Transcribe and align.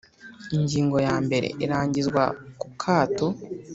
Ingingo 0.55 0.97
ya 1.07 1.15
mbere 1.25 1.47
Irangizwa 1.63 2.23
ku 2.59 2.67
kato 2.81 3.27